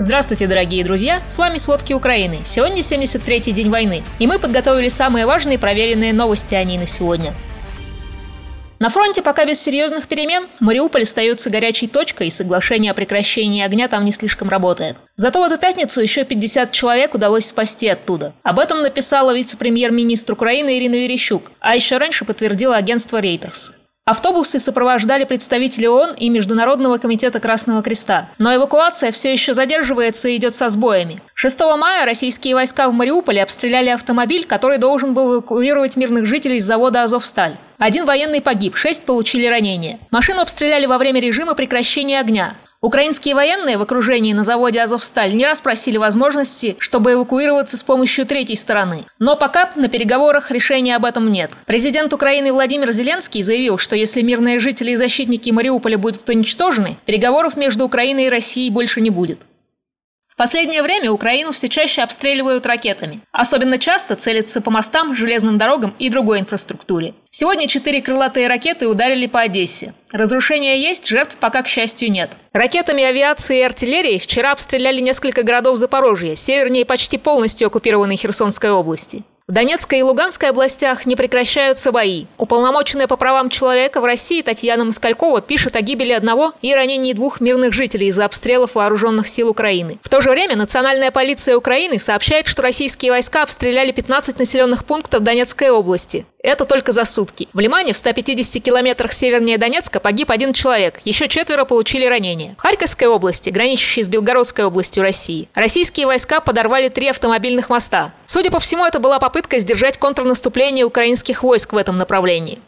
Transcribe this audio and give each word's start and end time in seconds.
Здравствуйте, 0.00 0.46
дорогие 0.46 0.84
друзья! 0.84 1.20
С 1.26 1.38
вами 1.38 1.56
«Сводки 1.56 1.92
Украины». 1.92 2.42
Сегодня 2.44 2.82
73-й 2.82 3.50
день 3.50 3.68
войны, 3.68 4.04
и 4.20 4.28
мы 4.28 4.38
подготовили 4.38 4.86
самые 4.86 5.26
важные 5.26 5.58
проверенные 5.58 6.12
новости 6.12 6.54
о 6.54 6.62
ней 6.62 6.78
на 6.78 6.86
сегодня. 6.86 7.34
На 8.78 8.90
фронте 8.90 9.22
пока 9.22 9.44
без 9.44 9.60
серьезных 9.60 10.06
перемен. 10.06 10.46
Мариуполь 10.60 11.02
остается 11.02 11.50
горячей 11.50 11.88
точкой, 11.88 12.28
и 12.28 12.30
соглашение 12.30 12.92
о 12.92 12.94
прекращении 12.94 13.64
огня 13.64 13.88
там 13.88 14.04
не 14.04 14.12
слишком 14.12 14.48
работает. 14.48 14.94
Зато 15.16 15.42
в 15.42 15.44
эту 15.44 15.58
пятницу 15.58 16.00
еще 16.00 16.22
50 16.22 16.70
человек 16.70 17.14
удалось 17.14 17.46
спасти 17.46 17.88
оттуда. 17.88 18.32
Об 18.44 18.60
этом 18.60 18.82
написала 18.82 19.34
вице-премьер-министр 19.34 20.34
Украины 20.34 20.78
Ирина 20.78 20.94
Верещук, 20.94 21.50
а 21.58 21.74
еще 21.74 21.98
раньше 21.98 22.24
подтвердило 22.24 22.76
агентство 22.76 23.20
Reuters. 23.20 23.72
Автобусы 24.08 24.58
сопровождали 24.58 25.24
представители 25.24 25.84
ООН 25.86 26.14
и 26.14 26.30
Международного 26.30 26.96
комитета 26.96 27.40
Красного 27.40 27.82
Креста. 27.82 28.26
Но 28.38 28.54
эвакуация 28.54 29.10
все 29.10 29.30
еще 29.30 29.52
задерживается 29.52 30.30
и 30.30 30.36
идет 30.36 30.54
со 30.54 30.70
сбоями. 30.70 31.18
6 31.34 31.60
мая 31.76 32.06
российские 32.06 32.54
войска 32.54 32.88
в 32.88 32.94
Мариуполе 32.94 33.42
обстреляли 33.42 33.90
автомобиль, 33.90 34.46
который 34.46 34.78
должен 34.78 35.12
был 35.12 35.34
эвакуировать 35.34 35.98
мирных 35.98 36.24
жителей 36.24 36.58
с 36.58 36.64
завода 36.64 37.02
«Азовсталь». 37.02 37.52
Один 37.76 38.06
военный 38.06 38.40
погиб, 38.40 38.78
шесть 38.78 39.02
получили 39.02 39.44
ранения. 39.44 39.98
Машину 40.10 40.40
обстреляли 40.40 40.86
во 40.86 40.96
время 40.96 41.20
режима 41.20 41.54
прекращения 41.54 42.18
огня. 42.18 42.54
Украинские 42.80 43.34
военные 43.34 43.76
в 43.76 43.82
окружении 43.82 44.32
на 44.32 44.44
заводе 44.44 44.80
«Азовсталь» 44.80 45.34
не 45.34 45.44
раз 45.44 45.60
просили 45.60 45.96
возможности, 45.96 46.76
чтобы 46.78 47.14
эвакуироваться 47.14 47.76
с 47.76 47.82
помощью 47.82 48.24
третьей 48.24 48.54
стороны. 48.54 49.04
Но 49.18 49.34
пока 49.34 49.68
на 49.74 49.88
переговорах 49.88 50.52
решения 50.52 50.94
об 50.94 51.04
этом 51.04 51.32
нет. 51.32 51.50
Президент 51.66 52.12
Украины 52.12 52.52
Владимир 52.52 52.92
Зеленский 52.92 53.42
заявил, 53.42 53.78
что 53.78 53.96
если 53.96 54.22
мирные 54.22 54.60
жители 54.60 54.92
и 54.92 54.96
защитники 54.96 55.50
Мариуполя 55.50 55.98
будут 55.98 56.28
уничтожены, 56.28 56.96
переговоров 57.04 57.56
между 57.56 57.84
Украиной 57.84 58.26
и 58.26 58.30
Россией 58.30 58.70
больше 58.70 59.00
не 59.00 59.10
будет 59.10 59.40
последнее 60.38 60.82
время 60.82 61.10
Украину 61.10 61.52
все 61.52 61.68
чаще 61.68 62.00
обстреливают 62.00 62.64
ракетами. 62.64 63.20
Особенно 63.32 63.76
часто 63.76 64.14
целятся 64.14 64.62
по 64.62 64.70
мостам, 64.70 65.14
железным 65.14 65.58
дорогам 65.58 65.94
и 65.98 66.08
другой 66.08 66.38
инфраструктуре. 66.38 67.12
Сегодня 67.28 67.66
четыре 67.68 68.00
крылатые 68.00 68.48
ракеты 68.48 68.86
ударили 68.88 69.26
по 69.26 69.40
Одессе. 69.40 69.92
Разрушения 70.12 70.80
есть, 70.80 71.06
жертв 71.08 71.36
пока, 71.36 71.62
к 71.62 71.68
счастью, 71.68 72.10
нет. 72.10 72.30
Ракетами 72.52 73.04
авиации 73.04 73.58
и 73.58 73.62
артиллерии 73.62 74.18
вчера 74.18 74.52
обстреляли 74.52 75.00
несколько 75.00 75.42
городов 75.42 75.76
Запорожья, 75.76 76.34
севернее 76.36 76.86
почти 76.86 77.18
полностью 77.18 77.66
оккупированной 77.66 78.16
Херсонской 78.16 78.70
области. 78.70 79.24
В 79.50 79.54
Донецкой 79.54 80.00
и 80.00 80.02
Луганской 80.02 80.50
областях 80.50 81.06
не 81.06 81.16
прекращаются 81.16 81.90
бои. 81.90 82.26
Уполномоченная 82.36 83.06
по 83.06 83.16
правам 83.16 83.48
человека 83.48 84.02
в 84.02 84.04
России 84.04 84.42
Татьяна 84.42 84.84
Москалькова 84.84 85.40
пишет 85.40 85.74
о 85.74 85.80
гибели 85.80 86.12
одного 86.12 86.52
и 86.60 86.74
ранении 86.74 87.14
двух 87.14 87.40
мирных 87.40 87.72
жителей 87.72 88.08
из-за 88.08 88.26
обстрелов 88.26 88.74
вооруженных 88.74 89.26
сил 89.26 89.48
Украины. 89.48 89.98
В 90.02 90.10
то 90.10 90.20
же 90.20 90.28
время 90.28 90.54
Национальная 90.54 91.10
полиция 91.10 91.56
Украины 91.56 91.98
сообщает, 91.98 92.46
что 92.46 92.60
российские 92.60 93.10
войска 93.10 93.42
обстреляли 93.42 93.90
15 93.90 94.38
населенных 94.38 94.84
пунктов 94.84 95.22
Донецкой 95.22 95.70
области. 95.70 96.26
Это 96.48 96.64
только 96.64 96.92
за 96.92 97.04
сутки. 97.04 97.46
В 97.52 97.60
Лимане, 97.60 97.92
в 97.92 97.98
150 97.98 98.62
километрах 98.62 99.12
севернее 99.12 99.58
Донецка, 99.58 100.00
погиб 100.00 100.30
один 100.30 100.54
человек. 100.54 100.98
Еще 101.04 101.28
четверо 101.28 101.66
получили 101.66 102.06
ранения. 102.06 102.54
В 102.56 102.62
Харьковской 102.62 103.06
области, 103.06 103.50
граничащей 103.50 104.02
с 104.02 104.08
Белгородской 104.08 104.64
областью 104.64 105.02
России, 105.02 105.50
российские 105.54 106.06
войска 106.06 106.40
подорвали 106.40 106.88
три 106.88 107.08
автомобильных 107.08 107.68
моста. 107.68 108.12
Судя 108.24 108.50
по 108.50 108.60
всему, 108.60 108.86
это 108.86 108.98
была 108.98 109.18
попытка 109.18 109.58
сдержать 109.58 109.98
контрнаступление 109.98 110.86
украинских 110.86 111.42
войск 111.42 111.74
в 111.74 111.76
этом 111.76 111.98
направлении. 111.98 112.60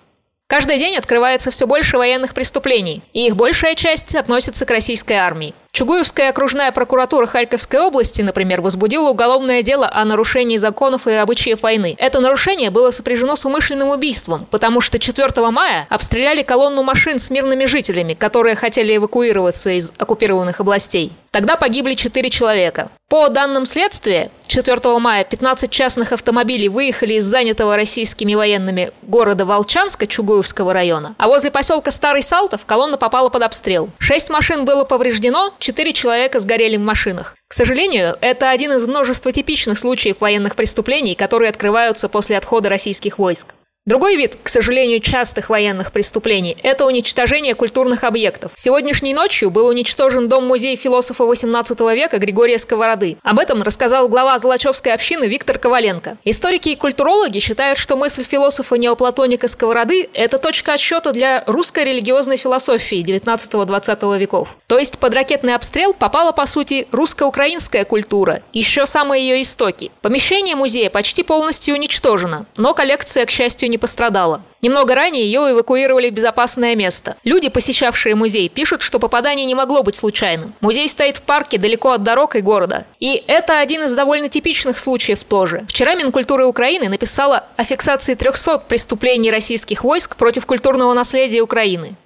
Каждый 0.50 0.80
день 0.80 0.96
открывается 0.96 1.52
все 1.52 1.64
больше 1.64 1.96
военных 1.96 2.34
преступлений, 2.34 3.04
и 3.12 3.24
их 3.24 3.36
большая 3.36 3.76
часть 3.76 4.16
относится 4.16 4.66
к 4.66 4.70
российской 4.72 5.12
армии. 5.12 5.54
Чугуевская 5.70 6.28
окружная 6.30 6.72
прокуратура 6.72 7.26
Харьковской 7.26 7.78
области, 7.78 8.22
например, 8.22 8.60
возбудила 8.60 9.10
уголовное 9.10 9.62
дело 9.62 9.88
о 9.88 10.04
нарушении 10.04 10.56
законов 10.56 11.06
и 11.06 11.12
обычаев 11.12 11.62
войны. 11.62 11.94
Это 11.96 12.18
нарушение 12.18 12.70
было 12.70 12.90
сопряжено 12.90 13.36
с 13.36 13.46
умышленным 13.46 13.90
убийством, 13.90 14.44
потому 14.50 14.80
что 14.80 14.98
4 14.98 15.30
мая 15.50 15.86
обстреляли 15.89 16.42
колонну 16.42 16.83
машин 16.83 17.20
с 17.20 17.30
мирными 17.30 17.66
жителями, 17.66 18.14
которые 18.14 18.56
хотели 18.56 18.96
эвакуироваться 18.96 19.70
из 19.70 19.92
оккупированных 19.98 20.58
областей. 20.58 21.12
Тогда 21.30 21.57
погибли 21.57 21.95
4 21.95 22.29
человека. 22.29 22.91
По 23.08 23.29
данным 23.29 23.64
следствия, 23.64 24.30
4 24.46 24.98
мая 24.98 25.24
15 25.24 25.70
частных 25.70 26.13
автомобилей 26.13 26.68
выехали 26.68 27.14
из 27.14 27.24
занятого 27.24 27.77
российскими 27.77 28.35
военными 28.35 28.91
города 29.02 29.45
Волчанска 29.45 30.08
Чугуевского 30.08 30.73
района, 30.73 31.14
а 31.19 31.29
возле 31.29 31.51
поселка 31.52 31.92
Старый 31.92 32.23
Салтов 32.23 32.67
колонна 32.67 32.96
попала 32.96 33.29
под 33.29 33.42
обстрел. 33.42 33.90
Шесть 33.98 34.30
машин 34.30 34.64
было 34.64 34.85
повреждено, 34.85 35.51
четыре 35.61 35.92
человека 35.92 36.40
сгорели 36.40 36.77
в 36.77 36.80
машинах. 36.80 37.36
К 37.46 37.55
сожалению, 37.55 38.17
это 38.20 38.51
один 38.51 38.73
из 38.73 38.86
множества 38.86 39.30
типичных 39.30 39.79
случаев 39.79 40.20
военных 40.20 40.57
преступлений, 40.57 41.14
которые 41.14 41.51
открываются 41.51 42.08
после 42.08 42.36
отхода 42.36 42.69
российских 42.69 43.19
войск. 43.19 43.55
Другой 43.90 44.14
вид, 44.14 44.39
к 44.40 44.48
сожалению, 44.48 45.01
частых 45.01 45.51
военных 45.51 45.90
преступлений– 45.90 46.56
это 46.62 46.86
уничтожение 46.86 47.56
культурных 47.56 48.05
объектов. 48.05 48.52
Сегодняшней 48.55 49.14
ночью 49.14 49.51
был 49.51 49.67
уничтожен 49.67 50.28
дом-музей 50.28 50.77
философа 50.77 51.24
XVIII 51.24 51.96
века 51.96 52.18
Григория 52.18 52.61
Сковороды. 52.61 53.17
Об 53.24 53.40
этом 53.40 53.64
рассказал 53.64 54.08
глава 54.08 54.39
Золочевской 54.39 54.92
общины 54.92 55.24
Виктор 55.24 55.58
Коваленко. 55.58 56.18
Историки 56.23 56.68
и 56.68 56.77
культурологи 56.77 57.40
считают, 57.40 57.80
что 57.80 57.96
мысль 57.96 58.23
философа 58.23 58.77
неоплатоника 58.77 59.48
Сковороды– 59.48 60.08
это 60.14 60.39
точка 60.39 60.74
отсчета 60.74 61.11
для 61.11 61.42
русской 61.48 61.83
религиозной 61.83 62.36
философии 62.36 63.05
XIX-XX 63.05 64.18
веков. 64.18 64.57
То 64.68 64.78
есть 64.78 65.01
под 65.01 65.14
ракетный 65.14 65.57
обстрел 65.57 65.95
попала, 65.95 66.30
по 66.30 66.46
сути, 66.46 66.86
русско-украинская 66.92 67.84
культура, 67.84 68.40
еще 68.52 68.86
самые 68.86 69.28
ее 69.28 69.42
истоки. 69.42 69.90
Помещение 70.01 70.55
музея 70.55 70.90
почти 70.90 71.24
полностью 71.24 71.74
уничтожено, 71.74 72.46
но 72.57 72.72
коллекция, 72.72 73.27
к 73.27 73.30
счастью, 73.30 73.68
не 73.68 73.80
пострадала. 73.80 74.42
Немного 74.63 74.95
ранее 74.95 75.24
ее 75.24 75.41
эвакуировали 75.51 76.11
в 76.11 76.14
безопасное 76.14 76.77
место. 76.77 77.17
Люди, 77.24 77.48
посещавшие 77.48 78.14
музей, 78.14 78.48
пишут, 78.48 78.83
что 78.83 78.98
попадание 78.98 79.46
не 79.46 79.55
могло 79.55 79.83
быть 79.83 79.96
случайным. 79.96 80.52
Музей 80.61 80.89
стоит 80.89 81.17
в 81.17 81.23
парке 81.23 81.58
далеко 81.58 81.92
от 81.92 82.02
дорог 82.02 82.36
и 82.36 82.40
города. 82.40 82.86
И 83.01 83.24
это 83.27 83.58
один 83.58 83.83
из 83.83 83.92
довольно 83.95 84.29
типичных 84.29 84.79
случаев 84.79 85.24
тоже. 85.24 85.64
Вчера 85.69 85.95
Минкультура 85.95 86.45
Украины 86.45 86.89
написала 86.89 87.46
о 87.57 87.64
фиксации 87.64 88.14
300 88.14 88.58
преступлений 88.69 89.30
российских 89.30 89.83
войск 89.83 90.17
против 90.17 90.46
культурного 90.46 90.92
наследия 90.92 91.40
Украины. 91.40 91.96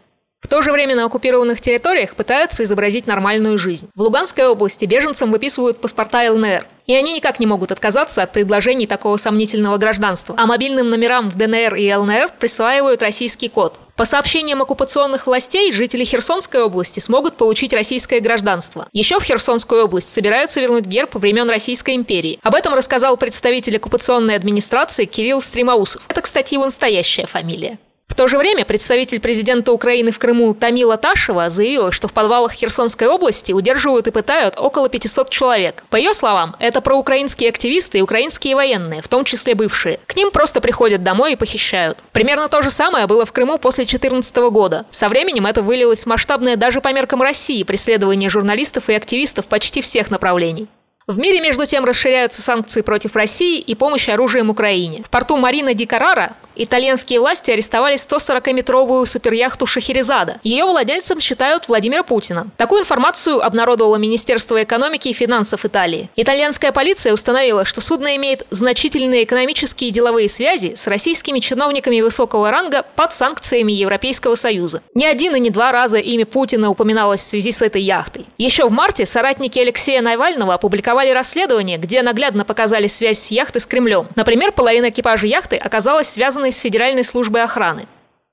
В 0.45 0.49
то 0.49 0.61
же 0.61 0.73
время 0.73 0.95
на 0.95 1.07
оккупированных 1.07 1.59
территориях 1.63 2.15
пытаются 2.15 2.65
изобразить 2.65 3.07
нормальную 3.07 3.57
жизнь. 3.57 3.89
В 3.95 4.03
Луганской 4.03 4.47
области 4.47 4.85
беженцам 4.85 5.33
выписывают 5.33 5.81
паспорта 5.81 6.31
ЛНР. 6.31 6.67
И 6.87 6.95
они 6.95 7.15
никак 7.15 7.41
не 7.41 7.47
могут 7.47 7.73
отказаться 7.73 8.23
от 8.23 8.31
предложений 8.33 8.87
такого 8.87 9.17
сомнительного 9.17 9.79
гражданства. 9.79 10.35
А 10.39 10.45
мобильным 10.45 10.91
номерам 10.91 11.31
в 11.31 11.37
ДНР 11.39 11.77
и 11.77 11.91
ЛНР 11.91 12.33
присваивают 12.39 13.01
российский 13.01 13.49
код. 13.49 13.81
По 13.97 14.05
сообщениям 14.05 14.61
оккупационных 14.61 15.27
властей, 15.27 15.73
жители 15.73 16.05
Херсонской 16.05 16.63
области 16.63 17.01
смогут 17.01 17.39
получить 17.39 17.73
российское 17.73 18.21
гражданство. 18.21 18.87
Еще 18.93 19.19
в 19.19 19.25
Херсонскую 19.25 19.87
область 19.87 20.11
собираются 20.11 20.61
вернуть 20.61 20.85
герб 20.85 21.15
времен 21.15 21.49
Российской 21.49 21.95
империи. 21.95 22.39
Об 22.43 22.55
этом 22.55 22.75
рассказал 22.75 23.17
представитель 23.17 23.79
оккупационной 23.79 24.37
администрации 24.37 25.07
Кирилл 25.07 25.41
Стримаусов. 25.41 26.03
Это, 26.07 26.21
кстати, 26.21 26.53
его 26.53 26.67
настоящая 26.67 27.25
фамилия. 27.25 27.79
В 28.07 28.17
то 28.17 28.29
же 28.29 28.39
время 28.39 28.65
представитель 28.65 29.19
президента 29.19 29.73
Украины 29.73 30.13
в 30.13 30.19
Крыму 30.19 30.55
Тамила 30.55 30.97
Ташева 30.97 31.49
заявила, 31.49 31.91
что 31.91 32.07
в 32.07 32.13
подвалах 32.13 32.53
Херсонской 32.53 33.09
области 33.09 33.53
удерживают 33.53 34.07
и 34.07 34.13
пытают 34.13 34.55
около 34.57 34.89
500 34.89 35.31
человек. 35.31 35.85
По 35.91 35.97
ее 35.97 36.15
словам, 36.15 36.55
это 36.61 36.81
проукраинские 36.81 37.51
активисты 37.51 37.99
и 37.99 38.03
украинские 38.03 38.55
военные, 38.55 39.03
в 39.03 39.09
том 39.09 39.25
числе 39.25 39.55
бывшие. 39.55 39.99
К 40.07 40.15
ним 40.15 40.31
просто 40.31 40.61
приходят 40.61 41.03
домой 41.03 41.33
и 41.33 41.37
похищают. 41.37 42.05
Примерно 42.13 42.49
то 42.49 42.63
же 42.63 42.71
самое 42.71 43.07
было 43.07 43.25
в 43.25 43.33
Крыму 43.33 43.59
после 43.59 43.85
2014 43.85 44.37
года. 44.53 44.87
Со 44.91 45.09
временем 45.09 45.47
это 45.47 45.63
вылилось 45.63 46.05
в 46.05 46.07
масштабное 46.07 46.57
даже 46.57 46.81
по 46.81 46.93
меркам 46.93 47.21
России 47.21 47.65
преследование 47.65 48.31
журналистов 48.31 48.91
и 48.91 48.95
активистов 48.95 49.49
почти 49.49 49.81
всех 49.81 50.11
направлений. 50.11 50.69
В 51.07 51.19
мире, 51.19 51.43
между 51.43 51.67
тем, 51.67 51.85
расширяются 51.85 52.41
санкции 52.41 52.81
против 52.81 53.15
России 53.15 53.61
и 53.61 53.75
помощь 53.75 54.09
оружием 54.09 54.49
Украине. 54.49 55.03
В 55.03 55.11
порту 55.11 55.37
Марина 55.37 55.75
Ди 55.75 55.85
Карара 55.85 56.33
итальянские 56.57 57.21
власти 57.21 57.51
арестовали 57.51 57.97
140-метровую 57.97 59.05
суперяхту 59.07 59.67
Шахерезада. 59.67 60.39
Ее 60.43 60.65
владельцем 60.65 61.21
считают 61.21 61.69
Владимира 61.69 62.03
Путина. 62.03 62.49
Такую 62.57 62.83
информацию 62.83 63.45
обнародовало 63.45 63.97
Министерство 63.97 64.63
экономики 64.63 65.09
и 65.09 65.13
финансов 65.13 65.65
Италии. 65.65 66.11
Итальянская 66.17 66.73
полиция 66.73 67.13
установила, 67.13 67.65
что 67.65 67.81
судно 67.81 68.17
имеет 68.17 68.47
значительные 68.51 69.25
экономические 69.25 69.91
и 69.91 69.93
деловые 69.93 70.29
связи 70.29 70.75
с 70.75 70.87
российскими 70.87 71.41
чиновниками 71.41 72.01
высокого 72.01 72.51
ранга 72.51 72.85
под 72.97 73.13
санкциями 73.13 73.73
Европейского 73.73 74.35
Союза. 74.35 74.83
Ни 74.95 75.05
один 75.05 75.35
и 75.37 75.41
не 75.41 75.51
два 75.51 75.73
раза 75.73 75.99
имя 75.99 76.27
Путина 76.27 76.71
упоминалось 76.71 77.21
в 77.21 77.27
связи 77.27 77.53
с 77.53 77.63
этой 77.63 77.83
яхтой. 77.83 78.27
Еще 78.39 78.67
в 78.67 78.71
марте 78.71 79.07
соратники 79.07 79.59
Алексея 79.59 80.03
Навального 80.03 80.55
опубликовали 80.55 81.11
расследование, 81.11 81.79
где 81.79 82.03
наглядно 82.03 82.45
показали 82.45 82.87
связь 82.87 83.19
с 83.19 83.31
яхты 83.31 83.61
с 83.61 83.67
Кремлем. 83.67 84.07
Например, 84.17 84.53
половина 84.53 84.91
экипажа 84.91 85.27
яхты 85.27 85.57
оказалась 85.57 86.09
связанной 86.45 86.53
с 86.53 86.59
Федеральной 86.59 87.05
службой 87.05 87.43
охраны. 87.43 87.87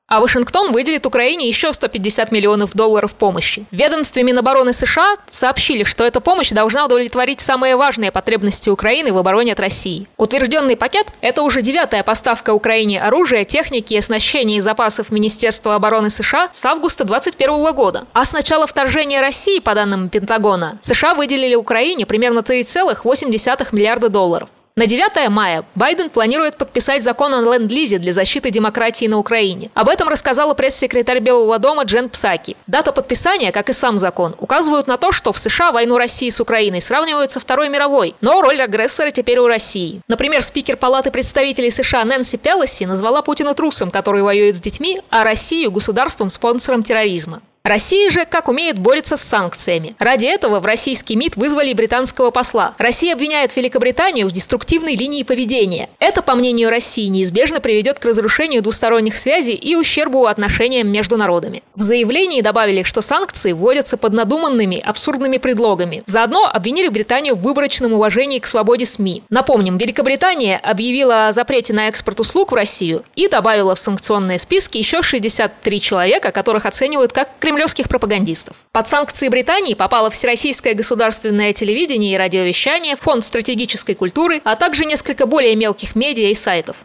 А 0.08 0.19
Вашингтон 0.19 0.74
выделит 0.74 1.06
Украине 1.06 1.48
еще 1.48 1.72
150 1.72 2.34
миллионов 2.34 2.74
долларов 2.74 3.16
помощи. 3.16 3.66
В 3.72 3.75
ведомстве 3.75 4.24
Минобороны 4.24 4.74
США 4.74 5.16
сообщили, 5.30 5.86
что 5.86 6.04
эта 6.04 6.19
помощь 6.19 6.52
должна 6.52 6.86
удовлетворить 6.86 7.40
самые 7.40 7.78
важные 7.78 8.12
потребности 8.12 8.69
Украины 8.69 9.13
в 9.13 9.18
обороне 9.18 9.54
от 9.54 9.62
России. 9.62 10.08
Утвержденный 10.18 10.75
пакет– 10.75 11.08
это 11.22 11.44
уже 11.44 11.62
девятая 11.62 12.04
поставка 12.04 12.54
Украине 12.54 13.02
оружия, 13.02 13.46
техники, 13.46 13.96
оснащения 13.96 14.58
и 14.58 14.62
запасов 14.62 15.12
Министерства 15.12 15.75
обороны 15.75 16.10
США 16.10 16.50
с 16.52 16.66
августа 16.66 17.06
2021 17.06 17.74
года. 17.74 18.04
А 18.12 18.25
с 18.25 18.34
начала 18.34 18.68
вторжения 18.68 19.22
России, 19.22 19.60
по 19.60 19.74
данным 19.74 20.10
Пентагона, 20.10 20.78
США 20.81 21.13
выделили 21.13 21.56
Украине 21.56 22.06
примерно 22.06 22.40
3,8 22.40 23.68
миллиарда 23.72 24.10
долларов. 24.10 24.50
На 24.77 24.88
9 24.88 25.29
мая 25.29 25.65
Байден 25.75 26.09
планирует 26.09 26.57
подписать 26.57 27.03
закон 27.03 27.33
о 27.33 27.41
ленд-лизе 27.41 27.97
для 27.97 28.13
защиты 28.13 28.51
демократии 28.51 29.06
на 29.06 29.18
Украине. 29.18 29.69
Об 29.73 29.89
этом 29.89 30.07
рассказала 30.07 30.53
пресс-секретарь 30.53 31.19
Белого 31.19 31.59
дома 31.59 31.83
Джен 31.83 32.07
Псаки. 32.07 32.56
Дата 32.68 32.94
подписания, 32.94 33.51
как 33.51 33.69
и 33.69 33.73
сам 33.73 33.97
закон, 33.97 34.33
указывают 34.39 34.88
на 34.88 34.95
то, 34.95 35.12
что 35.12 35.33
в 35.33 35.38
США 35.38 35.73
войну 35.73 35.97
России 35.97 36.29
с 36.29 36.39
Украиной 36.39 36.81
сравнивают 36.81 37.31
со 37.31 37.41
Второй 37.41 37.68
мировой, 37.68 38.15
но 38.21 38.41
роль 38.41 38.62
агрессора 38.62 39.12
теперь 39.12 39.39
у 39.39 39.47
России. 39.47 40.00
Например, 40.07 40.41
спикер 40.41 40.77
Палаты 40.77 41.12
представителей 41.12 41.69
США 41.69 42.06
Нэнси 42.06 42.38
Пелоси 42.38 42.85
назвала 42.85 43.21
Путина 43.21 43.53
трусом, 43.53 43.91
который 43.91 44.24
воюет 44.24 44.56
с 44.56 44.62
детьми, 44.62 45.01
а 45.09 45.25
Россию– 45.25 45.71
государством-спонсором 45.74 46.81
терроризма. 46.83 47.41
Россия 47.63 48.10
же, 48.10 48.25
как 48.25 48.48
умеет, 48.50 48.80
борется 48.80 49.18
с 49.18 49.22
санкциями. 49.22 49.96
Ради 50.00 50.25
этого 50.25 50.60
в 50.60 50.66
российский 50.66 51.16
МИД 51.16 51.36
вызвали 51.36 51.74
британского 51.74 52.31
посла. 52.31 52.74
Россия 52.80 53.13
обвиняет 53.13 53.56
Великобританию 53.56 54.28
в 54.28 54.31
деструктивной 54.31 54.96
линии 54.96 55.22
поведения. 55.22 55.88
Это, 56.00 56.24
по 56.24 56.34
мнению 56.34 56.72
России, 56.72 57.06
неизбежно 57.06 57.60
приведет 57.60 58.00
к 58.00 58.06
разрушению 58.06 58.63
двусторонних 58.63 59.16
связей 59.16 59.54
и 59.54 59.75
ущербу 59.75 60.25
отношениям 60.25 60.88
между 60.88 61.18
народами. 61.18 61.62
В 61.75 61.84
заявлении 61.84 62.42
добавили, 62.42 62.81
что 62.81 63.02
санкции 63.02 63.54
вводятся 63.54 63.96
под 63.96 64.13
надуманными, 64.13 64.80
абсурдными 64.80 65.38
предлогами. 65.38 66.02
Заодно 66.08 66.50
обвинили 66.52 66.88
Британию 66.88 67.36
в 67.36 67.44
выборочном 67.44 67.94
уважении 67.94 68.40
к 68.40 68.48
свободе 68.48 68.88
СМИ. 68.88 69.22
Напомним, 69.30 69.78
Великобритания 69.78 70.58
объявила 70.58 71.28
о 71.28 71.31
запрете 71.31 71.74
на 71.74 71.90
экспорт 71.90 72.19
услуг 72.22 72.54
в 72.54 72.56
Россию 72.56 73.04
и 73.16 73.28
добавила 73.28 73.75
в 73.75 73.80
санкционные 73.80 74.40
списки 74.40 74.80
еще 74.80 75.04
63 75.04 75.80
человека, 75.80 76.31
которых 76.31 76.66
оценивают 76.66 77.13
как 77.13 77.30
криминальные 77.40 77.50
кремлевских 77.51 77.89
пропагандистов. 77.89 78.56
Под 78.71 78.88
санкции 78.88 79.27
Британии 79.27 79.74
попало 79.74 80.09
Всероссийское 80.09 80.74
государственное 80.74 81.51
телевидение 81.51 82.13
и 82.13 82.18
радиовещание, 82.18 82.95
Фонд 82.95 83.25
стратегической 83.25 83.94
культуры, 83.94 84.39
а 84.45 84.56
также 84.56 84.86
несколько 84.86 85.25
более 85.25 85.57
мелких 85.57 85.94
медиа 85.95 86.30
и 86.30 86.33
сайтов. 86.33 86.77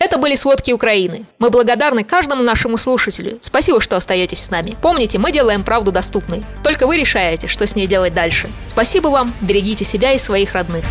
Это 0.00 0.16
были 0.16 0.34
сводки 0.34 0.72
Украины. 0.72 1.26
Мы 1.38 1.50
благодарны 1.50 2.02
каждому 2.02 2.42
нашему 2.42 2.76
слушателю. 2.76 3.38
Спасибо, 3.40 3.80
что 3.80 3.96
остаетесь 3.96 4.42
с 4.42 4.50
нами. 4.50 4.74
Помните, 4.82 5.18
мы 5.18 5.30
делаем 5.30 5.62
правду 5.62 5.92
доступной. 5.92 6.42
Только 6.64 6.88
вы 6.88 6.96
решаете, 6.96 7.46
что 7.46 7.64
с 7.64 7.76
ней 7.76 7.86
делать 7.86 8.12
дальше. 8.12 8.48
Спасибо 8.64 9.08
вам, 9.08 9.32
берегите 9.42 9.84
себя 9.84 10.12
и 10.12 10.18
своих 10.18 10.54
родных. 10.54 10.84